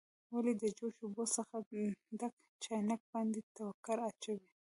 ولې 0.33 0.53
د 0.61 0.63
جوش 0.77 0.95
اوبو 1.03 1.23
څخه 1.35 1.55
ډک 2.19 2.33
چاینک 2.63 3.01
باندې 3.11 3.39
ټوکر 3.55 3.97
اچوئ؟ 4.09 4.39